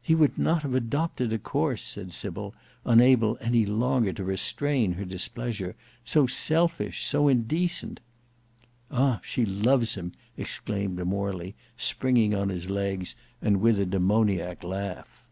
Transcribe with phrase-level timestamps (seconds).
[0.00, 2.54] "He would not have adopted a course," said Sybil,
[2.86, 8.00] unable any longer to restrain her displeasure, "so selfish, so indecent."
[8.90, 9.20] "Ah!
[9.22, 15.26] she loves him!" exclaimed Morley, springing on his legs, and with a demoniac laugh.